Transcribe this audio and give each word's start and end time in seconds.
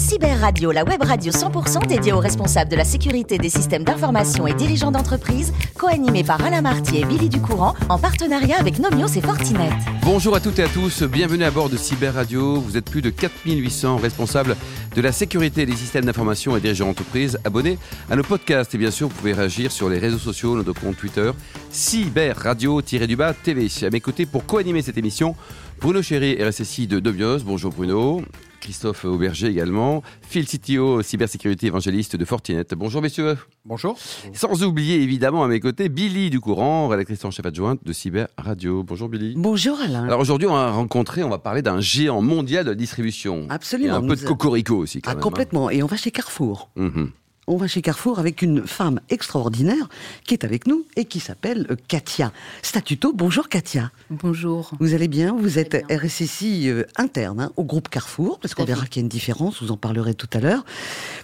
Cyber 0.00 0.40
Radio, 0.40 0.72
la 0.72 0.82
web 0.82 1.02
radio 1.02 1.30
100% 1.30 1.86
dédiée 1.86 2.14
aux 2.14 2.20
responsables 2.20 2.70
de 2.70 2.76
la 2.76 2.84
sécurité 2.84 3.36
des 3.36 3.50
systèmes 3.50 3.84
d'information 3.84 4.46
et 4.46 4.54
dirigeants 4.54 4.90
d'entreprise, 4.90 5.52
co-animée 5.76 6.24
par 6.24 6.42
Alain 6.42 6.62
Marty 6.62 6.96
et 6.96 7.04
Billy 7.04 7.28
Ducourant, 7.28 7.74
en 7.90 7.98
partenariat 7.98 8.58
avec 8.58 8.78
Nomios 8.78 9.08
et 9.08 9.20
Fortinet. 9.20 9.68
Bonjour 10.02 10.34
à 10.34 10.40
toutes 10.40 10.58
et 10.58 10.62
à 10.62 10.68
tous, 10.68 11.02
bienvenue 11.02 11.44
à 11.44 11.50
bord 11.50 11.68
de 11.68 11.76
Cyber 11.76 12.14
Radio. 12.14 12.58
Vous 12.60 12.78
êtes 12.78 12.90
plus 12.90 13.02
de 13.02 13.10
4800 13.10 13.98
responsables 13.98 14.56
de 14.96 15.00
la 15.02 15.12
sécurité 15.12 15.66
des 15.66 15.76
systèmes 15.76 16.06
d'information 16.06 16.56
et 16.56 16.60
dirigeants 16.60 16.86
d'entreprise 16.86 17.38
abonnés 17.44 17.78
à 18.10 18.16
nos 18.16 18.24
podcasts. 18.24 18.74
Et 18.74 18.78
bien 18.78 18.90
sûr, 18.90 19.08
vous 19.08 19.14
pouvez 19.14 19.34
réagir 19.34 19.70
sur 19.70 19.90
les 19.90 19.98
réseaux 19.98 20.18
sociaux, 20.18 20.56
notre 20.56 20.72
compte 20.72 20.96
Twitter, 20.96 21.30
Cyber 21.68 22.38
Radio-du-bas 22.38 23.34
TV. 23.34 23.68
À 23.82 23.90
mes 23.90 24.00
côtés 24.00 24.24
pour 24.24 24.46
co-animer 24.46 24.80
cette 24.80 24.96
émission, 24.96 25.36
Bruno 25.78 26.00
Chéry, 26.00 26.42
RSSI 26.42 26.86
de 26.86 27.00
Dobios. 27.00 27.40
Bonjour 27.44 27.70
Bruno. 27.70 28.22
Christophe 28.60 29.04
Auberger 29.04 29.46
également, 29.48 30.02
Phil 30.22 30.46
CTO, 30.46 31.02
cybersécurité 31.02 31.66
évangéliste 31.66 32.16
de 32.16 32.24
Fortinet. 32.24 32.64
Bonjour 32.76 33.00
messieurs. 33.02 33.36
Bonjour. 33.64 33.98
Sans 34.32 34.62
oublier 34.62 35.00
évidemment 35.02 35.42
à 35.44 35.48
mes 35.48 35.60
côtés 35.60 35.88
Billy 35.88 36.30
Ducourant, 36.30 36.88
rédactrice 36.88 37.24
en 37.24 37.30
chef 37.30 37.46
adjointe 37.46 37.80
de 37.84 37.92
Cyber 37.92 38.28
Radio. 38.38 38.82
Bonjour 38.82 39.08
Billy. 39.08 39.34
Bonjour 39.36 39.80
Alain. 39.80 40.04
Alors 40.04 40.20
aujourd'hui 40.20 40.46
on 40.46 40.52
va 40.54 40.70
rencontrer, 40.70 41.22
on 41.24 41.28
va 41.30 41.38
parler 41.38 41.62
d'un 41.62 41.80
géant 41.80 42.20
mondial 42.22 42.64
de 42.64 42.70
la 42.70 42.76
distribution. 42.76 43.46
Absolument. 43.48 43.94
Et 43.94 43.96
un 43.96 44.06
peu 44.06 44.16
de 44.16 44.24
cocorico 44.24 44.76
aussi 44.76 45.00
quand 45.00 45.10
ah, 45.10 45.14
même. 45.14 45.18
hein. 45.18 45.22
Complètement. 45.22 45.70
Et 45.70 45.82
on 45.82 45.86
va 45.86 45.96
chez 45.96 46.10
Carrefour. 46.10 46.70
Mhm. 46.76 47.10
On 47.52 47.56
va 47.56 47.66
chez 47.66 47.82
Carrefour 47.82 48.20
avec 48.20 48.42
une 48.42 48.64
femme 48.64 49.00
extraordinaire 49.08 49.88
qui 50.24 50.34
est 50.34 50.44
avec 50.44 50.68
nous 50.68 50.84
et 50.94 51.04
qui 51.04 51.18
s'appelle 51.18 51.66
euh, 51.68 51.76
Katia 51.88 52.32
Statuto. 52.62 53.12
Bonjour 53.12 53.48
Katia. 53.48 53.90
Bonjour. 54.08 54.70
Vous 54.78 54.94
allez 54.94 55.08
bien? 55.08 55.34
Vous 55.36 55.58
êtes 55.58 55.84
bien. 55.84 55.98
RSSI 55.98 56.68
euh, 56.68 56.84
interne 56.94 57.40
hein, 57.40 57.52
au 57.56 57.64
groupe 57.64 57.88
Carrefour, 57.88 58.38
parce 58.38 58.54
qu'on 58.54 58.64
verra 58.64 58.86
qu'il 58.86 59.00
y 59.00 59.02
a 59.02 59.02
une 59.02 59.08
différence, 59.08 59.60
vous 59.64 59.72
en 59.72 59.76
parlerez 59.76 60.14
tout 60.14 60.28
à 60.32 60.38
l'heure. 60.38 60.64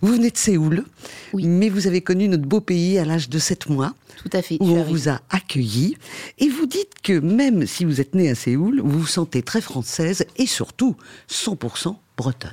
Vous 0.03 0.15
venez 0.15 0.33
de 0.33 0.37
Séoul, 0.37 0.83
Oui. 1.33 1.47
mais 1.47 1.69
vous 1.69 1.87
avez 1.87 2.01
connu 2.01 2.27
notre 2.27 2.43
beau 2.43 2.61
pays 2.61 2.99
à 2.99 3.05
l'âge 3.05 3.29
de 3.29 3.39
7 3.39 3.69
mois, 3.69 3.95
Tout 4.21 4.31
à 4.33 4.43
fait. 4.43 4.57
où 4.59 4.67
on 4.71 4.83
vous 4.83 5.09
a 5.09 5.21
accueilli. 5.31 5.97
Et 6.41 6.49
vous 6.49 6.67
dites 6.67 6.95
que 7.05 7.21
même 7.21 7.69
si 7.69 7.85
vous 7.85 8.01
êtes 8.01 8.17
née 8.17 8.29
à 8.31 8.35
Séoul, 8.35 8.81
vous 8.83 8.99
vous 8.99 9.07
sentez 9.07 9.43
très 9.45 9.61
française 9.61 10.27
et 10.39 10.47
surtout 10.47 10.97
100% 11.31 11.95
bretonne. 12.17 12.51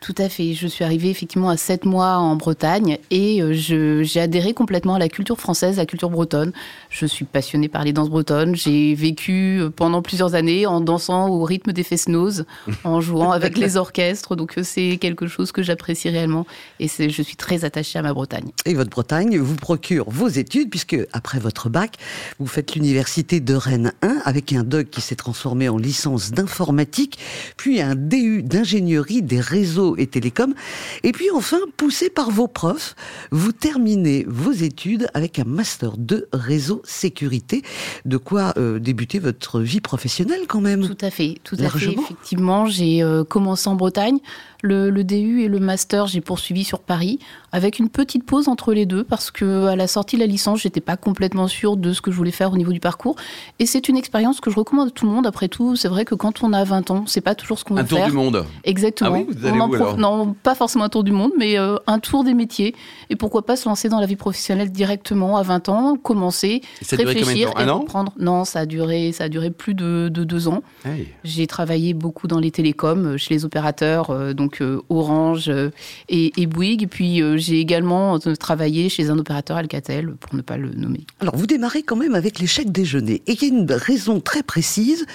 Tout 0.00 0.14
à 0.16 0.30
fait. 0.30 0.54
Je 0.54 0.66
suis 0.66 0.82
arrivée 0.82 1.10
effectivement 1.10 1.50
à 1.50 1.58
sept 1.58 1.84
mois 1.84 2.16
en 2.16 2.34
Bretagne 2.34 2.96
et 3.10 3.42
euh, 3.42 3.52
j'ai 3.52 4.20
adhéré 4.20 4.54
complètement 4.54 4.94
à 4.94 4.98
la 4.98 5.10
culture 5.10 5.38
française, 5.38 5.78
à 5.78 5.82
la 5.82 5.86
culture 5.86 6.08
bretonne. 6.08 6.52
Je 6.88 7.04
suis 7.04 7.26
passionnée 7.26 7.68
par 7.68 7.84
les 7.84 7.92
danses 7.92 8.08
bretonnes. 8.08 8.56
J'ai 8.56 8.94
vécu 8.94 9.60
euh, 9.60 9.68
pendant 9.68 10.00
plusieurs 10.00 10.34
années 10.34 10.64
en 10.64 10.80
dansant 10.80 11.28
au 11.28 11.44
rythme 11.44 11.72
des 11.72 11.82
fest-noz, 11.82 12.46
en 12.84 13.02
jouant 13.02 13.30
avec 13.30 13.58
les 13.58 13.76
orchestres. 13.76 14.36
Donc 14.36 14.56
euh, 14.56 14.62
c'est 14.64 14.96
quelque 14.96 15.26
chose 15.26 15.52
que 15.52 15.62
j'apprécie 15.62 16.08
réellement 16.08 16.46
et 16.78 16.88
je 16.88 17.22
suis 17.22 17.36
très 17.36 17.66
attachée 17.66 17.98
à 17.98 18.02
ma 18.02 18.14
Bretagne. 18.14 18.52
Et 18.64 18.72
votre 18.72 18.90
Bretagne 18.90 19.36
vous 19.36 19.56
procure 19.56 20.08
vos 20.08 20.28
études, 20.28 20.70
puisque 20.70 20.96
après 21.12 21.40
votre 21.40 21.68
bac, 21.68 21.96
vous 22.38 22.46
faites 22.46 22.74
l'université 22.74 23.40
de 23.40 23.54
Rennes 23.54 23.92
1 24.00 24.22
avec 24.24 24.54
un 24.54 24.64
doc 24.64 24.88
qui 24.88 25.02
s'est 25.02 25.14
transformé 25.14 25.68
en 25.68 25.76
licence 25.76 26.30
d'informatique, 26.30 27.18
puis 27.58 27.82
un 27.82 27.94
DU 27.96 28.42
d'ingénierie 28.42 29.20
des 29.20 29.40
réseaux 29.40 29.89
et 29.96 30.06
télécoms. 30.06 30.54
Et 31.02 31.12
puis 31.12 31.30
enfin, 31.30 31.58
poussé 31.76 32.10
par 32.10 32.30
vos 32.30 32.48
profs, 32.48 32.94
vous 33.30 33.52
terminez 33.52 34.24
vos 34.28 34.52
études 34.52 35.08
avec 35.14 35.38
un 35.38 35.44
master 35.44 35.96
2 35.96 36.28
réseau 36.32 36.82
sécurité. 36.84 37.62
De 38.04 38.16
quoi 38.16 38.52
euh, 38.56 38.78
débuter 38.78 39.18
votre 39.18 39.60
vie 39.60 39.80
professionnelle 39.80 40.42
quand 40.48 40.60
même. 40.60 40.86
Tout 40.86 41.04
à 41.04 41.10
fait, 41.10 41.36
tout 41.44 41.56
à 41.58 41.68
fait. 41.68 41.92
Effectivement, 41.92 42.66
j'ai 42.66 43.02
euh, 43.02 43.24
commencé 43.24 43.68
en 43.68 43.74
Bretagne. 43.74 44.18
Le, 44.62 44.90
le 44.90 45.04
DU 45.04 45.42
et 45.42 45.48
le 45.48 45.58
master, 45.58 46.06
j'ai 46.06 46.20
poursuivi 46.20 46.64
sur 46.64 46.80
Paris, 46.80 47.18
avec 47.52 47.78
une 47.78 47.88
petite 47.88 48.24
pause 48.24 48.48
entre 48.48 48.72
les 48.74 48.86
deux, 48.86 49.04
parce 49.04 49.30
que 49.30 49.66
à 49.66 49.76
la 49.76 49.86
sortie 49.86 50.16
de 50.16 50.20
la 50.20 50.26
licence, 50.26 50.60
j'étais 50.60 50.80
pas 50.80 50.96
complètement 50.96 51.48
sûre 51.48 51.76
de 51.76 51.92
ce 51.92 52.00
que 52.00 52.10
je 52.10 52.16
voulais 52.16 52.30
faire 52.30 52.52
au 52.52 52.56
niveau 52.56 52.72
du 52.72 52.80
parcours. 52.80 53.16
Et 53.58 53.66
c'est 53.66 53.88
une 53.88 53.96
expérience 53.96 54.40
que 54.40 54.50
je 54.50 54.56
recommande 54.56 54.88
à 54.88 54.90
tout 54.90 55.06
le 55.06 55.12
monde. 55.12 55.26
Après 55.26 55.48
tout, 55.48 55.76
c'est 55.76 55.88
vrai 55.88 56.04
que 56.04 56.14
quand 56.14 56.42
on 56.42 56.52
a 56.52 56.62
20 56.64 56.90
ans, 56.90 57.04
c'est 57.06 57.20
pas 57.20 57.34
toujours 57.34 57.58
ce 57.58 57.64
qu'on 57.64 57.74
veut 57.74 57.80
Un 57.80 57.84
tour 57.84 57.98
faire. 57.98 58.08
du 58.08 58.12
monde. 58.12 58.44
Exactement. 58.64 59.10
Ah 59.14 59.18
oui, 59.18 59.26
vous 59.34 59.46
allez 59.46 59.58
On 59.58 59.62
en 59.62 59.68
où, 59.68 59.74
prof- 59.74 59.94
alors? 59.94 59.98
Non, 60.26 60.34
pas 60.42 60.54
forcément 60.54 60.84
un 60.84 60.88
tour 60.88 61.04
du 61.04 61.12
monde, 61.12 61.32
mais 61.38 61.58
euh, 61.58 61.76
un 61.86 61.98
tour 61.98 62.24
des 62.24 62.34
métiers. 62.34 62.74
Et 63.08 63.16
pourquoi 63.16 63.46
pas 63.46 63.56
se 63.56 63.68
lancer 63.68 63.88
dans 63.88 64.00
la 64.00 64.06
vie 64.06 64.16
professionnelle 64.16 64.70
directement 64.70 65.36
à 65.36 65.42
20 65.42 65.68
ans, 65.70 65.96
commencer, 65.96 66.60
ça 66.82 66.96
réfléchir 66.96 67.50
et 67.58 67.68
an? 67.70 67.80
reprendre. 67.80 68.12
Non, 68.18 68.44
ça 68.44 68.60
a 68.60 68.66
duré, 68.66 69.12
ça 69.12 69.24
a 69.24 69.28
duré 69.28 69.50
plus 69.50 69.74
de, 69.74 70.10
de 70.12 70.24
deux 70.24 70.48
ans. 70.48 70.62
Hey. 70.84 71.08
J'ai 71.24 71.46
travaillé 71.46 71.94
beaucoup 71.94 72.26
dans 72.26 72.38
les 72.40 72.50
télécoms, 72.50 73.06
euh, 73.06 73.16
chez 73.16 73.34
les 73.34 73.44
opérateurs, 73.44 74.10
euh, 74.10 74.32
donc 74.34 74.49
euh, 74.60 74.80
Orange 74.88 75.48
euh, 75.48 75.70
et, 76.08 76.32
et 76.40 76.46
Bouygues. 76.46 76.82
Et 76.82 76.86
puis 76.86 77.22
euh, 77.22 77.36
j'ai 77.38 77.60
également 77.60 78.18
travaillé 78.18 78.88
chez 78.88 79.08
un 79.10 79.18
opérateur 79.18 79.56
Alcatel, 79.56 80.14
pour 80.18 80.34
ne 80.34 80.42
pas 80.42 80.56
le 80.56 80.70
nommer. 80.70 81.00
Alors, 81.20 81.36
vous 81.36 81.46
démarrez 81.46 81.82
quand 81.82 81.96
même 81.96 82.14
avec 82.14 82.38
les 82.38 82.46
chèques 82.46 82.72
déjeuner. 82.72 83.22
Et 83.26 83.32
il 83.32 83.42
y 83.42 83.44
a 83.46 83.48
une 83.48 83.70
raison 83.70 84.20
très 84.20 84.42
précise, 84.42 85.06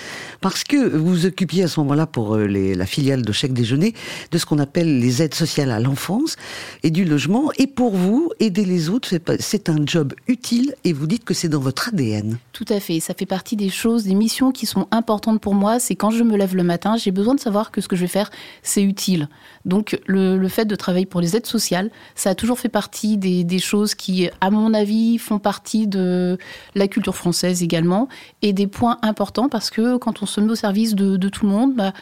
parce 0.42 0.64
que 0.64 0.96
vous 0.96 1.06
vous 1.16 1.26
occupiez 1.26 1.64
à 1.64 1.68
ce 1.68 1.80
moment-là 1.82 2.06
pour 2.08 2.36
les- 2.38 2.76
la 2.76 2.86
filiale 2.86 3.22
de 3.22 3.32
chèques 3.32 3.54
déjeuner 3.54 3.94
de 4.32 4.38
ce 4.38 4.46
qu'on 4.46 4.60
appelle 4.60 5.00
les 5.00 5.22
aides 5.22 5.34
sociales 5.34 5.72
à 5.72 5.80
l'enfance 5.80 6.36
et 6.84 6.92
du 6.92 7.06
logement. 7.06 7.52
Et 7.58 7.68
pour 7.68 7.96
vous, 7.96 8.32
aider 8.40 8.66
les 8.66 8.90
autres, 8.90 9.10
c'est 9.40 9.70
un 9.70 9.78
job 9.86 10.14
utile 10.28 10.76
et 10.84 10.94
vous 10.94 11.08
dites 11.08 11.24
que 11.24 11.34
c'est 11.34 11.50
dans 11.50 11.60
votre 11.60 11.90
ADN. 11.90 12.38
Tout 12.54 12.66
à 12.70 12.80
fait, 12.80 13.00
ça 13.00 13.14
fait 13.14 13.26
partie 13.26 13.56
des 13.56 13.70
choses, 13.70 14.04
des 14.04 14.14
missions 14.16 14.52
qui 14.52 14.66
sont 14.66 14.88
importantes 14.92 15.40
pour 15.42 15.54
moi. 15.56 15.80
C'est 15.80 15.96
quand 15.96 16.12
je 16.12 16.24
me 16.24 16.36
lève 16.38 16.56
le 16.56 16.64
matin, 16.64 16.98
j'ai 16.98 17.12
besoin 17.12 17.36
de 17.36 17.40
savoir 17.40 17.72
que 17.72 17.80
ce 17.82 17.88
que 17.88 17.96
je 17.96 18.02
vais 18.02 18.08
faire, 18.08 18.30
c'est 18.62 18.84
utile. 18.84 19.25
Donc 19.66 20.00
le, 20.08 20.48
fait 20.48 20.66
de 20.66 20.76
travailler 20.76 21.06
pour 21.06 21.22
les 21.22 21.36
aides 21.36 21.46
sociales, 21.46 21.90
ça 22.16 22.32
a 22.32 22.36
toujours 22.36 22.60
fait 22.60 22.70
partie 22.70 23.18
des, 23.18 23.60
choses 23.60 23.96
qui, 23.96 24.30
à 24.42 24.50
mon 24.50 24.74
avis, 24.74 25.18
font 25.18 25.40
partie 25.40 25.88
de 25.88 26.38
la 26.76 26.88
culture 26.88 27.16
française 27.16 27.64
également, 27.64 28.10
et 28.42 28.54
des 28.54 28.68
points 28.68 28.98
importants 29.02 29.50
parce 29.50 29.70
que 29.70 29.98
quand 29.98 30.22
on 30.22 30.26
se 30.26 30.42
met 30.42 30.52
au 30.52 30.56
service 30.56 30.96
de, 30.96 31.18
de 31.18 31.30
tout 31.30 31.46
le 31.46 31.52
monde, 31.52 31.76
bah, 31.76 31.94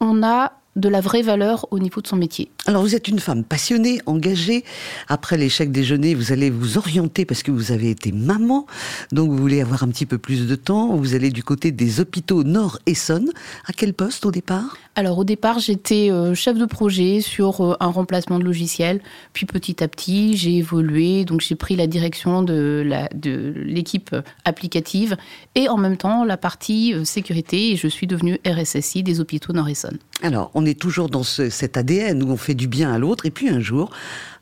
on 0.00 0.22
a 0.22 0.57
de 0.78 0.88
la 0.88 1.00
vraie 1.00 1.22
valeur 1.22 1.66
au 1.70 1.78
niveau 1.78 2.00
de 2.00 2.06
son 2.06 2.16
métier. 2.16 2.50
Alors, 2.66 2.82
vous 2.82 2.94
êtes 2.94 3.08
une 3.08 3.18
femme 3.18 3.44
passionnée, 3.44 4.00
engagée. 4.06 4.64
Après 5.08 5.36
chèques 5.48 5.72
déjeuner, 5.72 6.14
vous 6.14 6.32
allez 6.32 6.50
vous 6.50 6.78
orienter 6.78 7.24
parce 7.24 7.42
que 7.42 7.50
vous 7.50 7.72
avez 7.72 7.90
été 7.90 8.12
maman. 8.12 8.66
Donc, 9.12 9.30
vous 9.30 9.38
voulez 9.38 9.60
avoir 9.60 9.82
un 9.82 9.88
petit 9.88 10.06
peu 10.06 10.18
plus 10.18 10.46
de 10.46 10.54
temps. 10.54 10.96
Vous 10.96 11.14
allez 11.14 11.30
du 11.30 11.42
côté 11.42 11.72
des 11.72 12.00
hôpitaux 12.00 12.44
Nord-Essonne. 12.44 13.30
À 13.66 13.72
quel 13.72 13.94
poste 13.94 14.26
au 14.26 14.30
départ? 14.30 14.76
Alors 14.98 15.18
au 15.18 15.24
départ, 15.24 15.60
j'étais 15.60 16.10
euh, 16.10 16.34
chef 16.34 16.58
de 16.58 16.64
projet 16.64 17.20
sur 17.20 17.60
euh, 17.60 17.76
un 17.78 17.86
remplacement 17.86 18.40
de 18.40 18.44
logiciel. 18.44 19.00
Puis 19.32 19.46
petit 19.46 19.84
à 19.84 19.86
petit, 19.86 20.36
j'ai 20.36 20.56
évolué. 20.56 21.24
Donc 21.24 21.40
j'ai 21.40 21.54
pris 21.54 21.76
la 21.76 21.86
direction 21.86 22.42
de 22.42 22.84
l'équipe 23.54 24.16
applicative 24.44 25.16
et 25.54 25.68
en 25.68 25.76
même 25.76 25.96
temps 25.96 26.24
la 26.24 26.36
partie 26.36 26.94
euh, 26.94 27.04
sécurité. 27.04 27.70
Et 27.70 27.76
je 27.76 27.86
suis 27.86 28.08
devenue 28.08 28.40
RSSI 28.44 29.04
des 29.04 29.20
hôpitaux 29.20 29.52
Nord-Essonne. 29.52 29.98
Alors, 30.20 30.50
on 30.54 30.66
est 30.66 30.67
toujours 30.74 31.08
dans 31.08 31.22
ce- 31.22 31.50
cet 31.50 31.76
ADN 31.76 32.22
où 32.22 32.30
on 32.30 32.36
fait 32.36 32.54
du 32.54 32.66
bien 32.68 32.92
à 32.92 32.98
l'autre, 32.98 33.26
et 33.26 33.30
puis 33.30 33.48
un 33.48 33.60
jour 33.60 33.90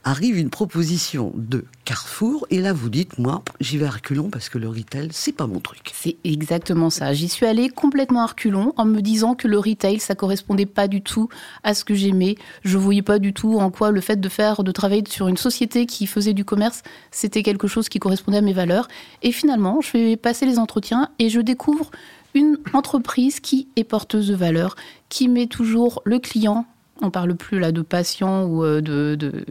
arrive 0.04 0.38
une 0.38 0.50
proposition 0.50 1.32
de 1.34 1.64
Carrefour, 1.84 2.46
et 2.50 2.60
là 2.60 2.72
vous 2.72 2.88
dites, 2.90 3.18
moi, 3.18 3.42
j'y 3.60 3.76
vais 3.76 3.86
à 3.86 3.90
reculons 3.90 4.30
parce 4.30 4.48
que 4.48 4.56
le 4.56 4.68
retail, 4.68 5.08
c'est 5.10 5.32
pas 5.32 5.48
mon 5.48 5.58
truc. 5.58 5.80
C'est 5.92 6.16
exactement 6.22 6.90
ça. 6.90 7.12
J'y 7.12 7.28
suis 7.28 7.44
allée 7.44 7.68
complètement 7.70 8.22
à 8.22 8.26
reculons 8.26 8.72
en 8.76 8.84
me 8.84 9.00
disant 9.00 9.34
que 9.34 9.48
le 9.48 9.58
retail, 9.58 9.98
ça 9.98 10.14
correspondait 10.14 10.66
pas 10.66 10.86
du 10.86 11.02
tout 11.02 11.28
à 11.64 11.74
ce 11.74 11.84
que 11.84 11.94
j'aimais. 11.94 12.36
Je 12.64 12.78
voyais 12.78 13.02
pas 13.02 13.18
du 13.18 13.32
tout 13.32 13.58
en 13.58 13.72
quoi 13.72 13.90
le 13.90 14.00
fait 14.00 14.20
de 14.20 14.28
faire, 14.28 14.62
de 14.62 14.70
travailler 14.70 15.02
sur 15.08 15.26
une 15.26 15.36
société 15.36 15.86
qui 15.86 16.06
faisait 16.06 16.34
du 16.34 16.44
commerce, 16.44 16.82
c'était 17.10 17.42
quelque 17.42 17.66
chose 17.66 17.88
qui 17.88 17.98
correspondait 17.98 18.38
à 18.38 18.42
mes 18.42 18.52
valeurs. 18.52 18.86
Et 19.22 19.32
finalement, 19.32 19.80
je 19.80 19.90
vais 19.92 20.16
passer 20.16 20.46
les 20.46 20.60
entretiens 20.60 21.08
et 21.18 21.30
je 21.30 21.40
découvre 21.40 21.90
une 22.36 22.58
entreprise 22.74 23.40
qui 23.40 23.66
est 23.76 23.84
porteuse 23.84 24.28
de 24.28 24.34
valeurs, 24.34 24.76
qui 25.08 25.26
met 25.26 25.46
toujours 25.46 26.02
le 26.04 26.18
client. 26.18 26.66
On 27.00 27.10
parle 27.10 27.34
plus 27.34 27.58
là 27.58 27.72
de 27.72 27.80
patient 27.80 28.44
ou 28.44 28.62
euh, 28.62 28.82
de, 28.82 29.44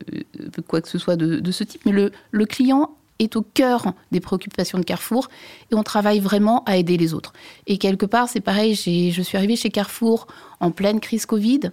quoi 0.67 0.81
que 0.81 0.87
ce 0.87 0.99
soit 0.99 1.15
de, 1.15 1.51
ce 1.51 1.63
type, 1.63 1.81
mais 1.85 1.91
le, 1.91 2.11
le 2.29 2.45
client 2.45 2.91
est 3.17 3.35
au 3.35 3.41
cœur 3.41 3.93
des 4.11 4.19
préoccupations 4.19 4.77
de 4.77 4.83
Carrefour 4.83 5.29
et 5.71 5.75
on 5.75 5.81
travaille 5.81 6.19
vraiment 6.19 6.63
à 6.65 6.77
aider 6.77 6.97
les 6.97 7.15
autres. 7.15 7.33
Et 7.65 7.79
quelque 7.79 8.05
part, 8.05 8.29
c'est 8.29 8.39
pareil, 8.39 8.75
je 8.75 9.21
suis 9.21 9.37
arrivée 9.37 9.55
chez 9.55 9.71
Carrefour 9.71 10.27
en 10.59 10.69
pleine 10.69 10.99
crise 10.99 11.25
Covid 11.25 11.71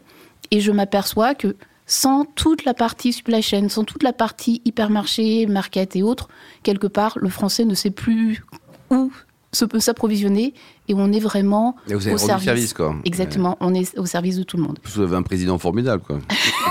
et 0.51 0.61
je 0.61 0.73
m'aperçois 0.73 1.35
que 1.35 1.57
sans 1.85 2.25
toute 2.25 2.65
la 2.65 2.73
partie 2.73 3.13
supply 3.13 3.43
chain, 3.43 3.69
sans 3.69 3.85
toute 3.85 4.03
la 4.03 4.15
partie 4.15 4.63
hypermarché, 4.65 5.45
market 5.47 5.95
et 5.95 6.03
autres, 6.03 6.29
quelque 6.63 6.87
part, 6.87 7.19
le 7.19 7.29
français 7.29 7.67
ne 7.67 7.75
sait 7.75 7.91
plus 7.91 8.45
où 8.91 9.13
se 9.55 9.65
peut 9.65 9.81
s'approvisionner 9.81 10.55
et 10.89 10.95
on 10.95 11.13
est 11.13 11.21
vraiment 11.21 11.77
Et 11.89 11.95
vous 11.95 12.07
avez 12.07 12.15
au 12.15 12.19
service. 12.19 12.45
service, 12.45 12.73
quoi. 12.73 12.95
Exactement, 13.05 13.57
on 13.61 13.75
est 13.75 13.99
au 13.99 14.07
service 14.07 14.39
de 14.39 14.43
tout 14.43 14.57
le 14.57 14.63
monde. 14.63 14.79
Vous 14.85 15.03
avez 15.03 15.15
un 15.17 15.23
président 15.23 15.59
formidable, 15.59 16.03
quoi. 16.03 16.19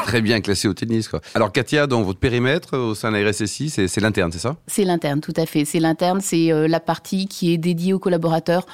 Très 0.06 0.22
bien 0.22 0.42
classé 0.42 0.68
au 0.68 0.74
tennis, 0.74 1.08
quoi. 1.08 1.22
Alors, 1.36 1.52
Katia, 1.52 1.86
dans 1.88 2.02
votre 2.02 2.20
périmètre, 2.20 2.78
au 2.78 2.96
sein 2.96 3.12
de 3.12 3.18
la 3.18 3.30
RSSI, 3.30 3.70
c'est 3.70 3.88
c'est 3.88 4.02
l'interne, 4.02 4.32
c'est 4.32 4.40
ça? 4.40 4.56
C'est 4.68 4.84
l'interne, 4.84 5.22
tout 5.22 5.34
à 5.38 5.46
fait. 5.46 5.64
C'est 5.66 5.80
l'interne, 5.80 6.22
c'est 6.22 6.52
euh, 6.52 6.68
la 6.68 6.80
partie 6.80 7.28
qui 7.28 7.54
est 7.54 7.58
dédiée 7.58 7.94
aux 7.94 8.00
collaborateurs 8.00 8.66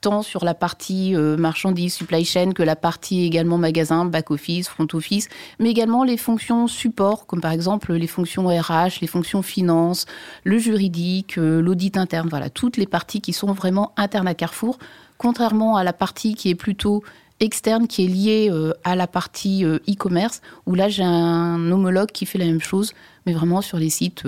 tant 0.00 0.22
sur 0.22 0.44
la 0.44 0.54
partie 0.54 1.14
euh, 1.14 1.36
marchandises, 1.36 1.94
supply 1.94 2.24
chain, 2.24 2.52
que 2.52 2.62
la 2.62 2.76
partie 2.76 3.24
également 3.24 3.58
magasin, 3.58 4.04
back-office, 4.04 4.68
front-office, 4.68 5.28
mais 5.58 5.70
également 5.70 6.04
les 6.04 6.16
fonctions 6.16 6.66
support, 6.66 7.26
comme 7.26 7.40
par 7.40 7.52
exemple 7.52 7.92
les 7.92 8.06
fonctions 8.06 8.46
RH, 8.46 9.00
les 9.00 9.06
fonctions 9.06 9.42
finance, 9.42 10.06
le 10.44 10.58
juridique, 10.58 11.38
euh, 11.38 11.60
l'audit 11.60 11.96
interne, 11.96 12.28
voilà, 12.28 12.50
toutes 12.50 12.76
les 12.76 12.86
parties 12.86 13.20
qui 13.20 13.32
sont 13.32 13.52
vraiment 13.52 13.92
internes 13.96 14.28
à 14.28 14.34
Carrefour, 14.34 14.78
contrairement 15.18 15.76
à 15.76 15.84
la 15.84 15.92
partie 15.92 16.34
qui 16.34 16.50
est 16.50 16.54
plutôt 16.54 17.02
externe 17.38 17.86
qui 17.86 18.04
est 18.04 18.08
liée 18.08 18.48
euh, 18.50 18.72
à 18.84 18.96
la 18.96 19.06
partie 19.06 19.64
e-commerce, 19.64 20.40
où 20.66 20.74
là 20.74 20.88
j'ai 20.88 21.04
un 21.04 21.70
homologue 21.70 22.10
qui 22.10 22.26
fait 22.26 22.38
la 22.38 22.46
même 22.46 22.62
chose, 22.62 22.92
mais 23.26 23.32
vraiment 23.32 23.60
sur 23.60 23.78
les 23.78 23.90
sites 23.90 24.24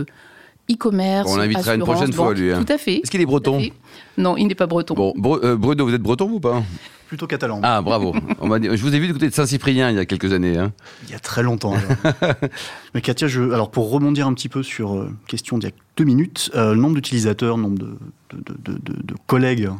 e-commerce. 0.71 1.31
on 1.31 1.37
l'invitera 1.37 1.75
une 1.75 1.83
prochaine 1.83 2.13
fois, 2.13 2.35
lui. 2.35 2.53
Hein. 2.53 2.63
Tout 2.65 2.73
à 2.73 2.79
fait. 2.79 2.97
Est-ce 2.97 3.11
qu'il 3.11 3.21
est 3.21 3.27
breton 3.27 3.63
Non, 4.17 4.37
il 4.37 4.47
n'est 4.47 4.55
pas 4.55 4.67
breton. 4.67 4.95
Bon, 4.95 5.39
euh, 5.43 5.57
Bruno, 5.57 5.87
vous 5.87 5.95
êtes 5.95 6.03
breton 6.03 6.31
ou 6.31 6.41
pas 6.41 6.63
Plutôt 7.07 7.27
catalan. 7.27 7.61
Ah, 7.63 7.81
bravo. 7.81 8.15
on 8.41 8.49
je 8.49 8.83
vous 8.83 8.95
ai 8.95 8.99
vu 8.99 9.07
du 9.07 9.15
côté 9.15 9.31
de 9.31 9.35
Saint-Cyprien 9.35 9.89
il 9.91 9.97
y 9.97 9.99
a 9.99 10.05
quelques 10.05 10.35
années. 10.35 10.59
Hein. 10.59 10.73
Il 11.05 11.11
y 11.11 11.15
a 11.15 11.19
très 11.19 11.43
longtemps. 11.43 11.75
Mais 12.95 13.01
Katia, 13.01 13.29
je, 13.29 13.51
alors 13.51 13.71
pour 13.71 13.91
rebondir 13.91 14.27
un 14.27 14.35
petit 14.35 14.51
peu 14.51 14.63
sur 14.63 14.95
euh, 14.95 15.11
question 15.27 15.57
d'il 15.57 15.71
y 15.71 15.73
a 15.73 15.75
deux 15.97 16.05
minutes, 16.05 16.51
euh, 16.55 16.75
le 16.75 16.81
nombre 16.81 16.97
d'utilisateurs, 16.97 17.57
le 17.57 17.63
nombre 17.63 17.79
de, 17.79 17.97
de, 18.35 19.15
collègues 19.27 19.71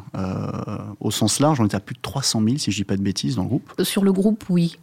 au 0.99 1.11
sens 1.11 1.39
large, 1.39 1.59
on 1.59 1.65
était 1.65 1.75
à 1.75 1.79
plus 1.79 1.93
de 1.93 2.01
300 2.01 2.41
000, 2.43 2.57
si 2.57 2.71
je 2.71 2.77
dis 2.77 2.83
pas 2.83 2.97
de 2.97 3.03
bêtises, 3.03 3.35
dans 3.35 3.43
le 3.43 3.47
groupe. 3.49 3.71
Sur 3.83 4.03
le 4.03 4.11
groupe, 4.11 4.43
oui. 4.49 4.79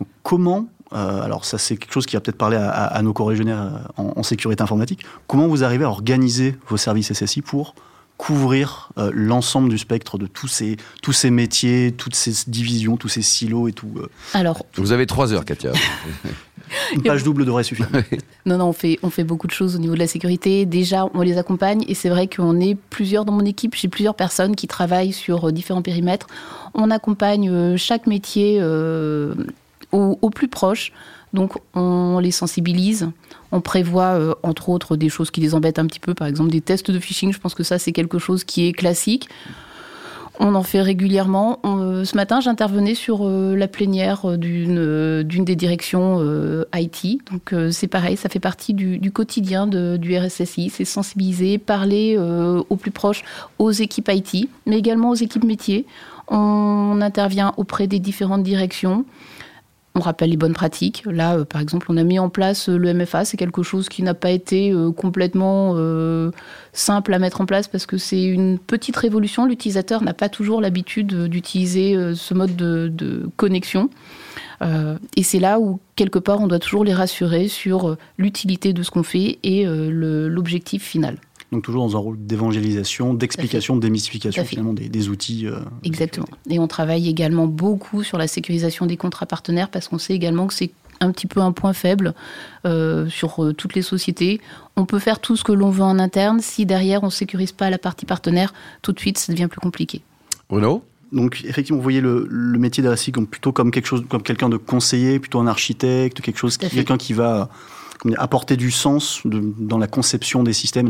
Donc, 0.00 0.08
comment 0.24 0.66
euh, 0.92 1.22
alors 1.22 1.44
ça 1.44 1.58
c'est 1.58 1.76
quelque 1.76 1.92
chose 1.92 2.06
qui 2.06 2.14
va 2.14 2.20
peut-être 2.20 2.38
parler 2.38 2.56
à, 2.56 3.00
nos 3.02 3.12
corrigionnaires 3.12 3.82
euh, 3.98 4.02
en, 4.16 4.22
sécurité 4.22 4.62
informatique. 4.62 5.04
Comment 5.26 5.48
vous 5.48 5.64
arrivez 5.64 5.84
à 5.84 5.88
organiser 5.88 6.56
vos 6.68 6.76
services 6.76 7.12
SSI 7.12 7.42
pour 7.42 7.74
couvrir 8.18 8.90
euh, 8.96 9.10
l'ensemble 9.12 9.68
du 9.68 9.78
spectre 9.78 10.16
de 10.16 10.26
tous 10.26 10.48
ces, 10.48 10.76
tous 11.02 11.12
ces 11.12 11.30
métiers, 11.30 11.92
toutes 11.92 12.14
ces 12.14 12.32
divisions, 12.46 12.96
tous 12.96 13.08
ces 13.08 13.20
silos 13.20 13.68
et 13.68 13.72
tout 13.72 13.92
Alors, 14.32 14.64
Vous 14.76 14.92
avez 14.92 15.06
trois 15.06 15.34
heures, 15.34 15.44
Katia. 15.44 15.72
Une 16.94 17.02
page 17.02 17.22
double 17.22 17.44
devrait 17.44 17.62
suffire. 17.62 17.88
non, 18.46 18.56
non, 18.56 18.68
on 18.68 18.72
fait, 18.72 18.98
on 19.02 19.10
fait 19.10 19.22
beaucoup 19.22 19.46
de 19.46 19.52
choses 19.52 19.76
au 19.76 19.78
niveau 19.78 19.94
de 19.94 19.98
la 19.98 20.06
sécurité. 20.06 20.66
Déjà, 20.66 21.06
on 21.14 21.20
les 21.20 21.36
accompagne 21.36 21.84
et 21.86 21.94
c'est 21.94 22.08
vrai 22.08 22.26
qu'on 22.26 22.58
est 22.58 22.74
plusieurs 22.74 23.24
dans 23.24 23.32
mon 23.32 23.44
équipe. 23.44 23.74
J'ai 23.76 23.88
plusieurs 23.88 24.14
personnes 24.14 24.56
qui 24.56 24.66
travaillent 24.66 25.12
sur 25.12 25.52
différents 25.52 25.82
périmètres. 25.82 26.26
On 26.74 26.90
accompagne 26.90 27.76
chaque 27.76 28.06
métier 28.06 28.60
au, 29.96 30.30
plus 30.30 30.48
proche. 30.48 30.92
Donc 31.32 31.58
on 31.74 32.18
les 32.18 32.30
sensibilise, 32.30 33.10
on 33.52 33.60
prévoit 33.60 34.14
euh, 34.14 34.34
entre 34.42 34.68
autres 34.68 34.96
des 34.96 35.08
choses 35.08 35.30
qui 35.30 35.40
les 35.40 35.54
embêtent 35.54 35.78
un 35.78 35.86
petit 35.86 36.00
peu, 36.00 36.14
par 36.14 36.28
exemple 36.28 36.50
des 36.50 36.60
tests 36.60 36.90
de 36.90 36.98
phishing, 36.98 37.32
je 37.32 37.38
pense 37.38 37.54
que 37.54 37.62
ça 37.62 37.78
c'est 37.78 37.92
quelque 37.92 38.18
chose 38.18 38.44
qui 38.44 38.66
est 38.66 38.72
classique. 38.72 39.28
On 40.38 40.54
en 40.54 40.62
fait 40.62 40.82
régulièrement. 40.82 41.60
Euh, 41.64 42.04
ce 42.04 42.14
matin, 42.14 42.40
j'intervenais 42.40 42.94
sur 42.94 43.20
euh, 43.22 43.56
la 43.56 43.68
plénière 43.68 44.36
d'une 44.36 45.24
des 45.24 45.56
directions 45.56 46.20
IT. 46.74 47.20
Donc 47.30 47.54
c'est 47.70 47.86
pareil, 47.88 48.18
ça 48.18 48.28
fait 48.28 48.40
partie 48.40 48.74
du, 48.74 49.10
quotidien 49.10 49.66
du 49.66 50.18
RSSI. 50.18 50.70
C'est 50.70 50.84
sensibiliser, 50.84 51.58
parler 51.58 52.18
au 52.18 52.76
plus 52.76 52.90
proche 52.90 53.24
aux 53.58 53.70
équipes 53.70 54.10
IT, 54.12 54.48
mais 54.66 54.78
également 54.78 55.10
aux 55.10 55.14
équipes 55.14 55.44
métiers. 55.44 55.86
On 56.28 57.00
intervient 57.00 57.54
auprès 57.56 57.86
des 57.86 57.98
différentes 57.98 58.42
directions 58.42 59.04
on 59.96 60.00
rappelle 60.00 60.30
les 60.30 60.36
bonnes 60.36 60.52
pratiques. 60.52 61.02
Là, 61.06 61.38
euh, 61.38 61.44
par 61.44 61.60
exemple, 61.60 61.86
on 61.88 61.96
a 61.96 62.04
mis 62.04 62.18
en 62.18 62.28
place 62.28 62.68
euh, 62.68 62.76
le 62.76 62.92
MFA. 62.92 63.24
C'est 63.24 63.36
quelque 63.36 63.62
chose 63.62 63.88
qui 63.88 64.02
n'a 64.02 64.14
pas 64.14 64.30
été 64.30 64.70
euh, 64.70 64.92
complètement 64.92 65.46
simple 66.72 67.14
à 67.14 67.18
mettre 67.18 67.40
en 67.40 67.46
place 67.46 67.68
parce 67.68 67.86
que 67.86 67.96
c'est 67.96 68.22
une 68.22 68.58
petite 68.58 68.96
révolution. 68.96 69.46
L'utilisateur 69.46 70.02
n'a 70.02 70.12
pas 70.12 70.28
toujours 70.28 70.60
l'habitude 70.60 71.24
d'utiliser 71.28 71.96
ce 72.14 72.34
mode 72.34 72.54
de, 72.54 73.30
connexion. 73.36 73.88
et 74.60 75.22
c'est 75.22 75.38
là 75.38 75.58
où, 75.58 75.80
quelque 75.96 76.18
part, 76.18 76.40
on 76.40 76.46
doit 76.46 76.58
toujours 76.58 76.84
les 76.84 76.92
rassurer 76.92 77.48
sur 77.48 77.96
l'utilité 78.18 78.72
de 78.72 78.82
ce 78.82 78.90
qu'on 78.90 79.02
fait 79.02 79.38
et 79.42 79.64
l'objectif 79.66 80.82
final. 80.82 81.16
Donc 81.52 81.62
toujours 81.62 81.86
dans 81.86 81.96
un 81.96 82.00
rôle 82.00 82.16
d'évangélisation, 82.18 83.14
d'explication, 83.14 83.76
de 83.76 83.80
démystification 83.80 84.44
finalement 84.44 84.72
des, 84.72 85.08
outils. 85.08 85.46
Euh, 85.46 85.60
Exactement. 85.84 86.26
Et 86.50 86.58
on 86.58 86.66
travaille 86.66 87.08
également 87.08 87.46
beaucoup 87.46 88.02
sur 88.02 88.18
la 88.18 88.26
sécurisation 88.26 88.86
des 88.86 88.96
contrats 88.96 89.26
partenaires 89.26 89.68
parce 89.68 89.88
qu'on 89.88 89.98
sait 89.98 90.14
également 90.14 90.48
que 90.48 90.54
c'est 90.54 90.70
un 91.00 91.12
petit 91.12 91.26
peu 91.26 91.40
un 91.40 91.52
point 91.52 91.72
faible 91.72 92.14
euh, 92.64 93.08
sur 93.08 93.44
euh, 93.44 93.52
toutes 93.52 93.74
les 93.74 93.82
sociétés. 93.82 94.40
On 94.76 94.86
peut 94.86 94.98
faire 94.98 95.20
tout 95.20 95.36
ce 95.36 95.44
que 95.44 95.52
l'on 95.52 95.70
veut 95.70 95.84
en 95.84 95.98
interne. 95.98 96.40
Si 96.40 96.66
derrière 96.66 97.02
on 97.02 97.06
ne 97.06 97.10
sécurise 97.10 97.52
pas 97.52 97.70
la 97.70 97.78
partie 97.78 98.06
partenaire, 98.06 98.52
tout 98.82 98.92
de 98.92 98.98
suite 98.98 99.18
ça 99.18 99.32
devient 99.32 99.48
plus 99.48 99.60
compliqué. 99.60 100.02
Bruno 100.48 100.82
donc 101.12 101.44
effectivement, 101.44 101.76
vous 101.76 101.84
voyez 101.84 102.00
le, 102.00 102.26
métier 102.58 102.82
d'RSI 102.82 103.12
comme 103.12 103.28
plutôt 103.28 103.52
comme 103.52 103.70
quelque 103.70 103.86
chose, 103.86 104.04
comme 104.08 104.22
quelqu'un 104.22 104.48
de 104.48 104.56
conseiller, 104.56 105.20
plutôt 105.20 105.38
un 105.38 105.46
architecte, 105.46 106.20
quelque 106.20 106.38
chose, 106.38 106.56
quelqu'un 106.56 106.96
qui 106.96 107.12
va 107.12 107.48
apporter 108.16 108.56
du 108.56 108.70
sens 108.70 109.22
dans 109.24 109.78
la 109.78 109.86
conception 109.86 110.42
des 110.42 110.52
systèmes, 110.52 110.88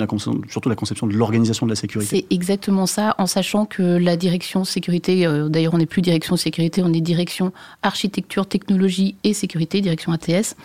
surtout 0.48 0.68
la 0.68 0.74
conception 0.74 1.06
de 1.06 1.14
l'organisation 1.14 1.66
de 1.66 1.70
la 1.70 1.76
sécurité. 1.76 2.24
C'est 2.28 2.34
exactement 2.34 2.86
ça, 2.86 3.14
en 3.18 3.26
sachant 3.26 3.64
que 3.64 3.82
la 3.82 4.16
direction 4.16 4.64
sécurité, 4.64 5.26
euh, 5.26 5.48
d'ailleurs 5.48 5.74
on 5.74 5.78
n'est 5.78 5.86
plus 5.86 6.02
direction 6.02 6.36
sécurité, 6.36 6.82
on 6.82 6.92
est 6.92 7.00
direction 7.00 7.52
architecture, 7.82 8.46
technologie 8.46 9.16
et 9.24 9.34
sécurité, 9.34 9.80
direction 9.80 10.12
ATS. 10.12 10.56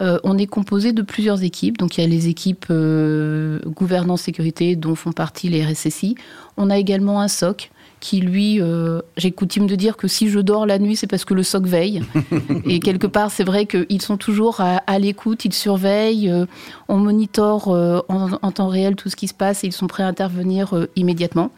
Euh, 0.00 0.18
on 0.24 0.38
est 0.38 0.46
composé 0.46 0.92
de 0.92 1.02
plusieurs 1.02 1.42
équipes, 1.42 1.78
donc 1.78 1.96
il 1.96 2.02
y 2.02 2.04
a 2.04 2.08
les 2.08 2.28
équipes 2.28 2.66
euh, 2.70 3.60
gouvernance 3.66 4.22
sécurité 4.22 4.76
dont 4.76 4.94
font 4.94 5.12
partie 5.12 5.48
les 5.48 5.64
RSSI. 5.64 6.16
On 6.56 6.70
a 6.70 6.78
également 6.78 7.20
un 7.20 7.28
SOC 7.28 7.70
qui 8.06 8.20
lui, 8.20 8.62
euh, 8.62 9.00
j'ai 9.16 9.32
coutume 9.32 9.66
de 9.66 9.74
dire 9.74 9.96
que 9.96 10.06
si 10.06 10.28
je 10.28 10.38
dors 10.38 10.64
la 10.64 10.78
nuit, 10.78 10.94
c'est 10.94 11.08
parce 11.08 11.24
que 11.24 11.34
le 11.34 11.42
SOC 11.42 11.66
veille. 11.66 12.02
et 12.64 12.78
quelque 12.78 13.08
part, 13.08 13.32
c'est 13.32 13.42
vrai 13.42 13.66
qu'ils 13.66 14.00
sont 14.00 14.16
toujours 14.16 14.60
à, 14.60 14.98
l'écoute, 15.00 15.44
ils 15.44 15.52
surveillent, 15.52 16.30
euh, 16.30 16.46
on 16.86 16.98
monitore 16.98 17.74
euh, 17.74 17.98
en, 18.08 18.52
temps 18.52 18.68
réel 18.68 18.94
tout 18.94 19.10
ce 19.10 19.16
qui 19.16 19.26
se 19.26 19.34
passe 19.34 19.64
et 19.64 19.66
ils 19.66 19.72
sont 19.72 19.88
prêts 19.88 20.04
à 20.04 20.06
intervenir 20.06 20.86
immédiatement. 20.94 21.50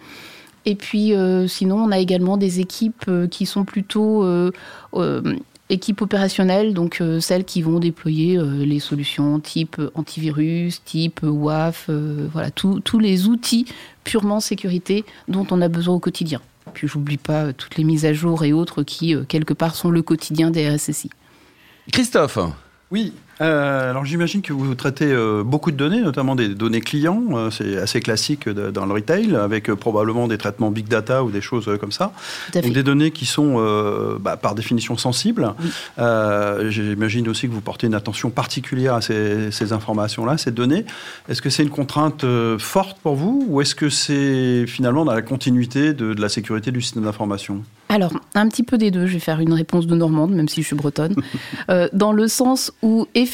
Et 0.64 0.74
puis, 0.74 1.12
sinon, 1.48 1.76
on 1.76 1.90
a 1.90 1.98
également 1.98 2.38
des 2.38 2.60
équipes 2.60 3.10
qui 3.30 3.44
sont 3.44 3.64
plutôt 3.64 4.24
équipes 5.70 6.02
opérationnelles, 6.02 6.74
donc 6.74 7.02
celles 7.20 7.44
qui 7.44 7.62
vont 7.62 7.78
déployer 7.78 8.40
les 8.42 8.80
solutions 8.80 9.38
type 9.38 9.80
antivirus, 9.94 10.82
type 10.84 11.20
WAF, 11.22 11.90
voilà, 12.32 12.50
tous 12.50 12.98
les 12.98 13.26
outils 13.26 13.66
purement 14.04 14.40
sécurité 14.40 15.04
dont 15.28 15.46
on 15.50 15.60
a 15.60 15.68
besoin 15.68 15.94
au 15.94 16.00
quotidien. 16.00 16.40
Puis 16.72 16.88
j'oublie 16.88 17.16
pas 17.16 17.46
euh, 17.46 17.52
toutes 17.56 17.76
les 17.76 17.84
mises 17.84 18.04
à 18.04 18.12
jour 18.12 18.44
et 18.44 18.52
autres 18.52 18.82
qui, 18.82 19.14
euh, 19.14 19.24
quelque 19.24 19.54
part, 19.54 19.74
sont 19.74 19.90
le 19.90 20.02
quotidien 20.02 20.50
des 20.50 20.68
RSSI. 20.68 21.10
Christophe 21.92 22.38
Oui, 22.90 23.12
euh, 23.40 23.90
alors 23.90 24.04
j'imagine 24.04 24.42
que 24.42 24.52
vous 24.52 24.74
traitez 24.74 25.06
euh, 25.06 25.42
beaucoup 25.44 25.70
de 25.70 25.76
données, 25.76 26.00
notamment 26.00 26.34
des 26.34 26.48
données 26.48 26.80
clients. 26.80 27.22
Euh, 27.32 27.50
c'est 27.50 27.76
assez 27.76 28.00
classique 28.00 28.48
dans 28.48 28.86
le 28.86 28.92
retail, 28.92 29.36
avec 29.36 29.72
probablement 29.74 30.26
des 30.28 30.38
traitements 30.38 30.70
big 30.70 30.88
data 30.88 31.22
ou 31.22 31.30
des 31.30 31.40
choses 31.40 31.70
comme 31.80 31.92
ça. 31.92 32.12
Donc 32.54 32.72
des 32.72 32.82
données 32.82 33.10
qui 33.10 33.26
sont 33.26 33.58
bah, 34.20 34.36
par 34.36 34.54
définition 34.54 34.96
sensibles. 34.96 35.54
j'imagine 36.68 37.28
aussi 37.28 37.48
que 37.48 37.52
vous 37.52 37.60
portez 37.60 37.86
une 37.86 37.94
attention 37.94 38.30
particulière 38.30 38.94
à 38.94 39.00
ces, 39.00 39.72
informations-là, 39.72 40.38
ces 40.38 40.50
données. 40.50 40.84
Est-ce 41.28 41.42
que 41.42 41.50
c'est 41.50 41.62
une 41.62 41.70
contrainte 41.70 42.24
forte 42.58 42.98
pour 43.00 43.14
vous 43.14 43.44
ou 43.48 43.60
est-ce 43.60 43.74
que 43.74 43.88
c'est 43.88 44.66
finalement 44.66 45.04
dans 45.04 45.12
la 45.12 45.22
continuité 45.22 45.92
de, 45.92 46.14
de 46.14 46.20
la 46.20 46.28
sécurité 46.28 46.70
du 46.70 46.80
système 46.80 47.04
d'information? 47.04 47.62
Alors, 47.90 48.12
un 48.34 48.48
petit 48.48 48.62
peu 48.62 48.76
des 48.76 48.90
deux. 48.90 49.06
Je 49.06 49.14
vais 49.14 49.18
faire 49.18 49.40
une 49.40 49.54
réponse 49.54 49.86
de 49.86 49.94
Normande, 49.94 50.32
même 50.32 50.48
si 50.48 50.62
je 50.62 50.66
suis 50.66 50.76
bretonne. 50.76 51.16
dans 51.92 52.12
le 52.12 52.28
sens 52.28 52.72
où, 52.82 53.06
effectivement, 53.14 53.27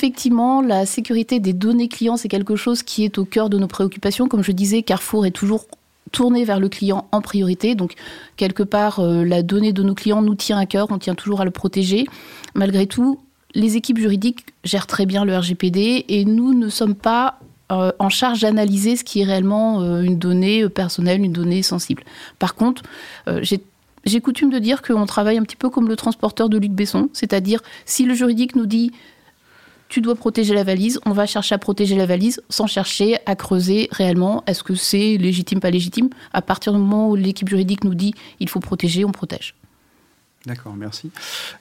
la 0.66 0.86
sécurité 0.86 1.40
des 1.40 1.52
données 1.52 1.88
clients, 1.88 2.16
c'est 2.16 2.28
quelque 2.28 2.56
chose 2.56 2.82
qui 2.82 3.04
est 3.04 3.18
au 3.18 3.24
cœur 3.24 3.50
de 3.50 3.58
nos 3.58 3.68
préoccupations. 3.68 4.28
Comme 4.28 4.42
je 4.42 4.52
disais, 4.52 4.82
Carrefour 4.82 5.26
est 5.26 5.30
toujours 5.30 5.66
tourné 6.12 6.44
vers 6.44 6.60
le 6.60 6.68
client 6.68 7.06
en 7.12 7.20
priorité. 7.20 7.74
Donc, 7.74 7.94
quelque 8.36 8.62
part, 8.62 9.00
euh, 9.00 9.24
la 9.24 9.42
donnée 9.42 9.72
de 9.72 9.82
nos 9.82 9.94
clients 9.94 10.22
nous 10.22 10.34
tient 10.34 10.58
à 10.58 10.66
cœur, 10.66 10.88
on 10.90 10.98
tient 10.98 11.14
toujours 11.14 11.40
à 11.40 11.44
le 11.44 11.50
protéger. 11.50 12.06
Malgré 12.54 12.86
tout, 12.86 13.20
les 13.54 13.76
équipes 13.76 13.98
juridiques 13.98 14.46
gèrent 14.64 14.86
très 14.86 15.06
bien 15.06 15.24
le 15.24 15.36
RGPD 15.36 16.04
et 16.08 16.24
nous 16.24 16.54
ne 16.54 16.68
sommes 16.68 16.94
pas 16.94 17.38
euh, 17.72 17.92
en 17.98 18.10
charge 18.10 18.40
d'analyser 18.40 18.96
ce 18.96 19.04
qui 19.04 19.20
est 19.20 19.24
réellement 19.24 19.80
euh, 19.80 20.02
une 20.02 20.18
donnée 20.18 20.68
personnelle, 20.68 21.22
une 21.22 21.32
donnée 21.32 21.62
sensible. 21.62 22.04
Par 22.38 22.54
contre, 22.54 22.82
j'ai 23.36 24.20
coutume 24.20 24.50
de 24.50 24.58
dire 24.58 24.82
qu'on 24.82 25.06
travaille 25.06 25.38
un 25.38 25.42
petit 25.42 25.56
peu 25.56 25.70
comme 25.70 25.88
le 25.88 25.96
transporteur 25.96 26.48
de 26.48 26.58
Luc 26.58 26.72
Besson, 26.72 27.08
c'est-à-dire 27.12 27.60
si 27.86 28.04
le 28.04 28.14
juridique 28.14 28.54
nous 28.54 28.66
dit 28.66 28.92
tu 29.94 30.00
dois 30.00 30.16
protéger 30.16 30.54
la 30.54 30.64
valise, 30.64 30.98
on 31.06 31.12
va 31.12 31.24
chercher 31.24 31.54
à 31.54 31.58
protéger 31.58 31.94
la 31.94 32.04
valise 32.04 32.42
sans 32.48 32.66
chercher 32.66 33.18
à 33.26 33.36
creuser 33.36 33.86
réellement 33.92 34.42
est-ce 34.48 34.64
que 34.64 34.74
c'est 34.74 35.18
légitime, 35.18 35.60
pas 35.60 35.70
légitime. 35.70 36.08
À 36.32 36.42
partir 36.42 36.72
du 36.72 36.80
moment 36.80 37.08
où 37.08 37.14
l'équipe 37.14 37.48
juridique 37.48 37.84
nous 37.84 37.94
dit 37.94 38.12
il 38.40 38.48
faut 38.48 38.58
protéger, 38.58 39.04
on 39.04 39.12
protège. 39.12 39.54
D'accord, 40.46 40.74
merci. 40.76 41.10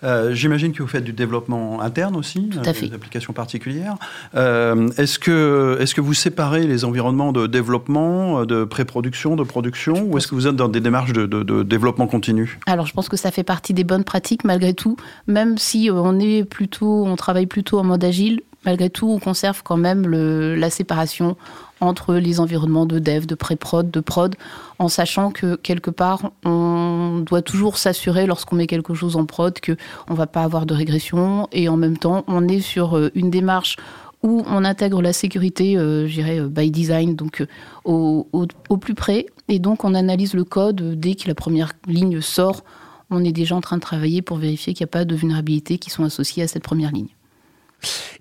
Euh, 0.04 0.34
j'imagine 0.34 0.74
que 0.74 0.84
vous 0.84 0.90
faites 0.90 1.06
du 1.06 1.14
développement 1.14 1.82
interne 1.82 2.18
aussi, 2.18 2.50
Tout 2.50 2.60
à 2.66 2.74
fait. 2.74 2.88
des 2.88 2.96
applications 2.96 3.32
particulières. 3.32 3.96
Euh, 4.36 4.90
est-ce 4.98 5.20
que, 5.20 5.78
est 5.80 5.94
que 5.94 6.02
vous 6.02 6.14
séparez 6.14 6.68
les 6.68 6.84
environnements 6.84 7.32
de 7.32 7.48
développement, 7.48 8.46
de 8.46 8.66
pré-production, 8.66 9.38
de 9.38 9.44
production, 9.44 10.04
ou 10.04 10.18
est-ce 10.18 10.28
que 10.28 10.36
vous 10.36 10.48
êtes 10.48 10.58
dans 10.58 10.68
des 10.68 10.82
démarches 10.82 11.14
de, 11.14 11.26
de, 11.26 11.64
développement 11.64 12.08
continu? 12.08 12.60
Alors, 12.66 12.86
je 12.86 12.94
pense 12.94 13.08
que 13.08 13.16
ça 13.16 13.32
fait 13.32 13.44
partie 13.44 13.74
des 13.74 13.86
bonnes 13.86 14.04
pratiques 14.04 14.44
malgré 14.44 14.74
tout, 14.74 14.98
même 15.28 15.58
si 15.58 15.90
on 15.90 16.20
est 16.20 16.44
plutôt, 16.44 17.06
on 17.06 17.16
travaille 17.16 17.48
plutôt 17.48 17.80
en 17.80 17.84
mode 17.84 18.04
agile. 18.04 18.42
Malgré 18.66 18.90
tout, 18.90 19.10
on 19.10 19.20
conserve 19.20 19.62
quand 19.64 19.78
même 19.78 20.08
le, 20.08 20.56
la 20.56 20.70
séparation 20.70 21.36
entre 21.84 22.16
les 22.16 22.40
environnements 22.40 22.86
de 22.86 23.00
dev, 23.00 23.26
de 23.26 23.36
pré-prod, 23.36 23.92
de 23.92 24.00
prod, 24.00 24.36
en 24.80 24.88
sachant 24.88 25.32
que 25.32 25.56
quelque 25.56 25.92
part, 25.92 26.32
on 26.46 27.24
doit 27.26 27.42
toujours 27.42 27.78
s'assurer 27.78 28.26
lorsqu'on 28.26 28.56
met 28.56 28.68
quelque 28.68 28.94
chose 28.94 29.16
en 29.16 29.26
prod 29.26 29.60
que 29.60 29.76
on 30.10 30.14
va 30.14 30.28
pas 30.28 30.44
avoir 30.44 30.66
de 30.66 30.74
régression 30.74 31.48
et 31.52 31.68
en 31.70 31.78
même 31.78 31.98
temps, 31.98 32.24
on 32.28 32.48
est 32.48 32.62
sur 32.62 32.98
euh, 32.98 33.12
une 33.16 33.30
démarche 33.30 33.76
où 34.24 34.42
on 34.48 34.64
intègre 34.64 35.02
la 35.02 35.12
sécurité, 35.12 35.78
euh, 35.78 36.08
euh, 36.08 36.48
by 36.48 36.72
design, 36.72 37.16
donc 37.16 37.46
au, 37.84 38.28
au, 38.32 38.78
plus 38.78 38.96
près. 38.96 39.26
Et 39.50 39.60
donc, 39.60 39.84
on 39.84 39.94
analyse 39.94 40.34
le 40.34 40.46
code 40.46 40.98
dès 40.98 41.16
que 41.16 41.28
la 41.28 41.36
première 41.36 41.74
ligne 41.88 42.22
sort. 42.22 42.64
On 43.10 43.26
est 43.26 43.34
déjà 43.34 43.54
en 43.56 43.62
train 43.62 43.76
de 43.76 43.82
travailler 43.82 44.22
pour 44.22 44.38
vérifier 44.38 44.74
qu'il 44.74 44.86
n'y 44.86 44.90
a 44.90 44.94
pas 44.96 45.04
de 45.04 45.14
vulnérabilités 45.14 45.78
qui 45.78 45.90
sont 45.90 46.06
associées 46.06 46.44
à 46.44 46.48
cette 46.48 46.64
première 46.64 46.92
ligne. 46.92 47.10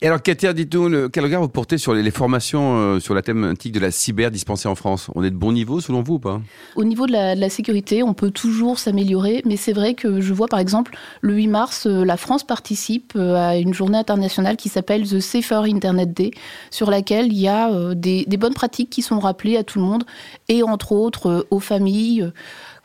Et 0.01 0.07
alors, 0.07 0.21
Katia, 0.21 0.53
dites-nous, 0.53 1.09
quel 1.11 1.25
regard 1.25 1.43
vous 1.43 1.49
portez 1.49 1.79
sur 1.79 1.95
les, 1.95 2.11
formations 2.11 2.77
euh, 2.77 3.01
sur 3.01 3.15
la 3.15 3.23
thématique 3.23 3.73
de 3.73 3.81
la 3.81 3.91
cyber 3.91 4.31
dispensée 4.31 4.69
en 4.69 4.75
France? 4.75 5.09
On 5.15 5.23
est 5.23 5.31
de 5.31 5.37
bon 5.37 5.53
niveau 5.53 5.81
selon 5.81 6.03
vous 6.03 6.15
ou 6.15 6.19
pas? 6.19 6.41
Au 6.77 6.85
niveau 6.85 7.07
de 7.07 7.13
la, 7.13 7.51
sécurité, 7.51 8.03
on 8.03 8.15
peut 8.15 8.31
toujours 8.31 8.79
s'améliorer, 8.79 9.43
mais 9.45 9.57
c'est 9.57 9.73
vrai 9.73 9.95
que 9.95 10.21
je 10.21 10.33
vois 10.33 10.49
par 10.49 10.59
exemple, 10.59 10.97
le 11.21 11.35
8 11.35 11.47
mars, 11.47 11.87
euh, 11.87 12.05
la 12.05 12.17
France 12.17 12.45
participe 12.45 13.13
euh, 13.17 13.37
à 13.37 13.57
une 13.57 13.75
journée 13.75 13.99
internationale 13.99 14.57
qui 14.57 14.69
s'appelle 14.69 15.09
The 15.09 15.21
Safer 15.21 15.63
Internet 15.65 16.13
Day, 16.13 16.33
sur 16.71 16.91
laquelle 16.91 17.27
il 17.27 17.39
y 17.39 17.49
a 17.49 17.95
des, 17.95 18.25
des 18.27 18.37
bonnes 18.37 18.55
pratiques 18.55 18.91
qui 18.91 19.03
sont 19.03 19.19
rappelées 19.19 19.57
à 19.57 19.65
tout 19.65 19.79
le 19.79 19.85
monde, 19.85 20.05
et 20.49 20.63
entre 20.63 20.93
autres 20.93 21.47
aux 21.51 21.61
familles. 21.61 22.31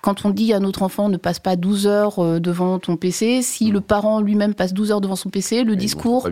Quand 0.02 0.26
on 0.26 0.30
dit 0.30 0.54
à 0.54 0.60
notre 0.60 0.84
enfant 0.84 1.10
ne 1.10 1.18
passe 1.18 1.40
pas 1.40 1.56
12 1.56 1.88
heures 1.88 2.20
euh, 2.20 2.40
devant 2.40 2.80
ton 2.80 2.98
PC, 2.98 3.42
si 3.42 3.72
le 3.72 3.82
parent 3.82 4.22
lui-même 4.22 4.54
passe 4.54 4.74
12 4.74 4.92
heures 4.92 5.02
devant 5.02 5.16
son 5.16 5.30
PC, 5.30 5.64
le 5.64 5.76
discours 5.76 6.28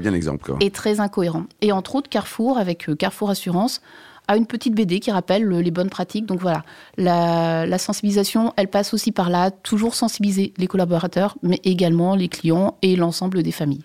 est 0.62 0.74
très 0.74 1.00
incohérent. 1.00 1.44
Et 1.62 1.72
entre 1.72 1.96
autres, 1.96 2.10
Carrefour, 2.10 2.58
avec 2.58 2.90
euh, 2.90 2.96
Carrefour 2.96 3.30
Assurance, 3.30 3.82
a 4.28 4.38
une 4.38 4.46
petite 4.46 4.74
BD 4.74 5.00
qui 5.00 5.12
rappelle 5.12 5.48
les 5.48 5.72
bonnes 5.72 5.90
pratiques. 5.90 6.26
Donc 6.26 6.42
voilà, 6.42 6.64
la, 6.98 7.66
la, 7.66 7.78
sensibilisation, 7.78 8.54
elle 8.58 8.70
passe 8.70 8.94
aussi 8.94 9.12
par 9.12 9.30
là, 9.30 9.52
toujours 9.52 9.94
sensibiliser 9.94 10.54
les 10.58 10.68
collaborateurs, 10.68 11.38
mais 11.44 11.60
également 11.64 12.16
les 12.16 12.28
clients 12.28 12.78
et 12.82 12.96
l'ensemble 12.96 13.44
des 13.44 13.52
familles. 13.52 13.84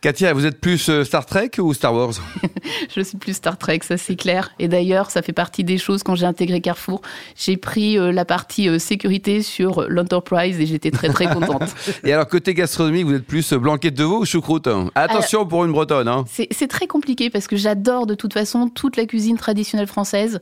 Katia, 0.00 0.32
vous 0.32 0.46
êtes 0.46 0.60
plus 0.60 0.90
euh, 0.90 1.02
Star 1.02 1.26
Trek 1.26 1.50
ou 1.58 1.74
Star 1.74 1.92
Wars? 1.92 2.12
Je 2.94 3.00
suis 3.00 3.18
plus 3.18 3.32
Star 3.32 3.58
Trek, 3.58 3.80
ça 3.82 3.96
c'est 3.96 4.14
clair. 4.14 4.52
Et 4.60 4.68
d'ailleurs, 4.68 5.10
ça 5.10 5.22
fait 5.22 5.32
partie 5.32 5.64
des 5.64 5.76
choses 5.76 6.04
quand 6.04 6.14
j'ai 6.14 6.24
intégré 6.24 6.60
Carrefour. 6.60 7.00
J'ai 7.34 7.56
pris 7.56 7.98
euh, 7.98 8.12
la 8.12 8.24
partie 8.24 8.68
euh, 8.68 8.78
sécurité 8.78 9.42
sur 9.42 9.86
l'Enterprise 9.88 10.60
et 10.60 10.66
j'étais 10.66 10.92
très 10.92 11.08
très 11.08 11.26
contente. 11.26 11.74
et 12.04 12.12
alors 12.12 12.28
côté 12.28 12.54
gastronomie, 12.54 13.02
vous 13.02 13.14
êtes 13.14 13.26
plus 13.26 13.52
blanquette 13.54 13.94
de 13.94 14.04
veau 14.04 14.20
ou 14.20 14.24
choucroute? 14.24 14.68
Attention 14.94 15.44
pour 15.44 15.64
une 15.64 15.72
bretonne. 15.72 16.06
Hein. 16.06 16.24
C'est 16.28 16.68
très 16.68 16.86
compliqué 16.86 17.28
parce 17.28 17.48
que 17.48 17.56
j'adore 17.56 18.06
de 18.06 18.14
toute 18.14 18.34
façon 18.34 18.68
toute 18.68 18.96
la 18.96 19.04
cuisine 19.04 19.36
traditionnelle 19.36 19.88
française. 19.88 20.38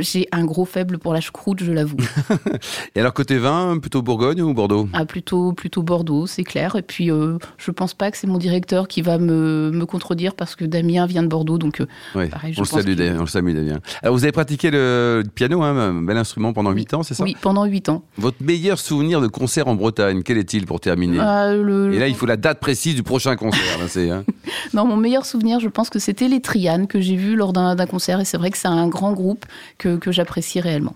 j'ai 0.00 0.28
un 0.32 0.46
gros 0.46 0.64
faible 0.64 0.96
pour 0.96 1.12
la 1.12 1.20
choucroute, 1.20 1.62
je 1.62 1.72
l'avoue. 1.72 1.98
et 2.94 3.00
alors 3.00 3.12
côté 3.12 3.36
vin, 3.36 3.78
plutôt 3.78 4.00
Bourgogne 4.00 4.40
ou 4.40 4.54
Bordeaux? 4.54 4.88
Ah, 4.94 5.04
plutôt, 5.04 5.52
plutôt 5.52 5.82
Bordeaux, 5.82 6.26
c'est 6.26 6.44
clair. 6.44 6.74
Et 6.76 6.82
puis 6.82 7.10
je 7.58 7.70
pense 7.70 7.92
pas 7.92 8.10
que 8.10 8.16
c'est 8.16 8.26
mon 8.26 8.38
directeur 8.38 8.88
qui 8.93 8.93
qui 8.94 9.02
va 9.02 9.18
me, 9.18 9.72
me, 9.72 9.86
contredire 9.86 10.36
parce 10.36 10.54
que 10.54 10.64
Damien 10.64 11.04
vient 11.06 11.24
de 11.24 11.26
Bordeaux, 11.26 11.58
donc 11.58 11.80
euh, 11.80 12.28
pareil, 12.28 12.52
je 12.52 12.60
on, 12.60 12.62
le 12.62 12.68
salue, 12.68 13.20
on 13.20 13.26
salue, 13.26 13.52
Damien. 13.52 13.80
Alors, 14.02 14.14
vous 14.14 14.22
avez 14.22 14.30
pratiqué 14.30 14.70
le, 14.70 15.24
piano, 15.34 15.64
hein, 15.64 15.76
un 15.76 16.02
bel 16.02 16.16
instrument, 16.16 16.52
pendant 16.52 16.70
8 16.70 16.94
ans, 16.94 17.02
c'est 17.02 17.14
ça? 17.14 17.24
Oui, 17.24 17.36
pendant 17.40 17.64
8 17.64 17.88
ans. 17.88 18.04
Votre 18.18 18.40
meilleur 18.40 18.78
souvenir 18.78 19.20
de 19.20 19.26
concert 19.26 19.66
en 19.66 19.74
Bretagne, 19.74 20.22
quel 20.22 20.38
est-il 20.38 20.64
pour 20.64 20.78
terminer? 20.78 21.18
Euh, 21.20 21.90
Et 21.90 21.98
là, 21.98 22.06
il 22.06 22.14
faut 22.14 22.26
la 22.26 22.36
date 22.36 22.60
précise 22.60 22.94
du 22.94 23.02
prochain 23.02 23.34
concert. 23.34 23.80
hein. 23.96 24.22
non, 24.74 24.84
mon 24.84 24.96
meilleur 24.96 25.26
souvenir, 25.26 25.58
je 25.58 25.68
pense 25.68 25.90
que 25.90 25.98
c'était 25.98 26.28
les 26.28 26.40
Trianes 26.40 26.86
que 26.86 27.00
j'ai 27.00 27.16
vus 27.16 27.34
lors 27.34 27.52
d'un 27.52 27.74
concert, 27.86 28.20
et 28.20 28.24
c'est 28.24 28.38
vrai 28.38 28.52
que 28.52 28.58
c'est 28.58 28.68
un 28.68 28.86
grand 28.86 29.12
groupe 29.12 29.44
que, 29.78 29.96
que 29.96 30.12
j'apprécie 30.12 30.60
réellement. 30.60 30.94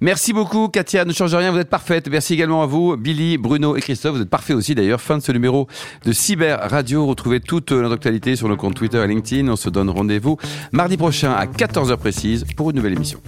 Merci 0.00 0.32
beaucoup, 0.32 0.68
Katia. 0.68 1.04
Ne 1.04 1.12
change 1.12 1.34
rien, 1.34 1.50
vous 1.50 1.58
êtes 1.58 1.70
parfaite. 1.70 2.08
Merci 2.08 2.34
également 2.34 2.62
à 2.62 2.66
vous, 2.66 2.96
Billy, 2.96 3.38
Bruno 3.38 3.76
et 3.76 3.80
Christophe. 3.80 4.16
Vous 4.16 4.22
êtes 4.22 4.30
parfaits 4.30 4.56
aussi 4.56 4.74
d'ailleurs. 4.74 5.00
Fin 5.00 5.18
de 5.18 5.22
ce 5.22 5.32
numéro 5.32 5.68
de 6.04 6.12
Cyber 6.12 6.58
Radio. 6.70 7.06
Retrouvez 7.06 7.33
toute 7.40 7.72
notre 7.72 7.94
actualité 7.94 8.36
sur 8.36 8.48
nos 8.48 8.56
comptes 8.56 8.74
Twitter 8.74 9.02
et 9.02 9.06
LinkedIn. 9.06 9.48
On 9.48 9.56
se 9.56 9.70
donne 9.70 9.90
rendez-vous 9.90 10.36
mardi 10.72 10.96
prochain 10.96 11.32
à 11.32 11.46
14h 11.46 11.96
précise 11.96 12.44
pour 12.56 12.70
une 12.70 12.76
nouvelle 12.76 12.94
émission. 12.94 13.20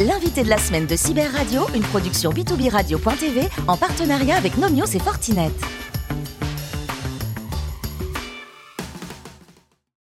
L'invité 0.00 0.42
de 0.42 0.48
la 0.48 0.56
semaine 0.56 0.86
de 0.86 0.96
Cyber 0.96 1.30
Radio, 1.30 1.66
une 1.74 1.82
production 1.82 2.30
b2b 2.30 2.70
radio.tv 2.70 3.42
en 3.68 3.76
partenariat 3.76 4.36
avec 4.36 4.56
Nomios 4.56 4.86
et 4.94 4.98
Fortinet. 4.98 5.50